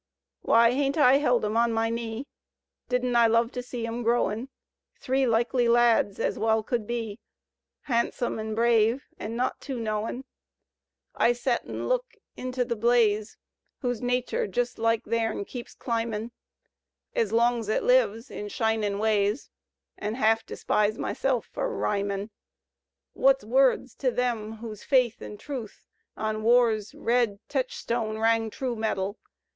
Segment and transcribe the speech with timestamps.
[0.41, 2.25] Why, hain't I held 'em on my knee?
[2.89, 4.49] Didn't I love to see 'em growin'.
[4.95, 7.19] Three likely lads ez wal could be,
[7.83, 10.23] Hahnsome an' brave an' not tu knowin'?
[10.23, 13.37] Digitized by VjOOQIC LOWELL 197 I set an' look into the blaze
[13.81, 16.31] Whose natur', jes' like theim, keeps cIimbin^
[17.15, 19.51] Ez long 'z it lives, in shinin' ways.
[19.99, 22.31] An' half despise myself for rhymin'.
[23.13, 25.85] Wut's words to them whose faith an' truth
[26.17, 29.19] On War's red techstone rang true metal.